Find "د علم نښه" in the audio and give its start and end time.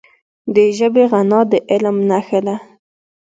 1.51-2.39